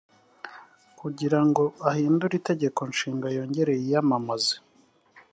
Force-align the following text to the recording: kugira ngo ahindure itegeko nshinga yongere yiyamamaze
kugira 0.99 1.39
ngo 1.47 1.63
ahindure 1.89 2.33
itegeko 2.39 2.79
nshinga 2.91 3.27
yongere 3.35 3.73
yiyamamaze 3.81 4.55